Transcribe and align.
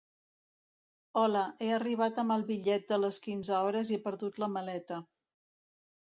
Hola, 1.23 1.43
he 1.65 1.67
arribat 1.75 2.21
amb 2.23 2.35
el 2.37 2.45
bitllet 2.47 2.89
de 2.93 2.99
les 3.03 3.21
quinze 3.27 3.61
hores 3.67 3.93
i 3.95 3.99
he 4.01 4.01
perdut 4.09 4.43
la 4.47 4.51
maleta. 4.57 5.01